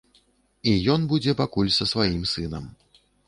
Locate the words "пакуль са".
1.43-1.85